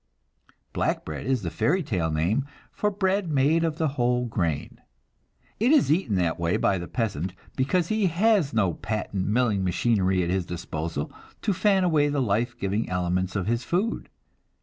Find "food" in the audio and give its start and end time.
13.63-14.09